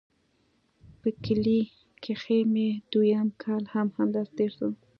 په 0.99 1.09
کلي 1.23 1.59
کښې 2.03 2.39
مې 2.53 2.69
دويم 2.91 3.27
کال 3.43 3.63
هم 3.73 3.87
همداسې 3.97 4.31
تېر 4.37 4.51
سو. 4.57 4.69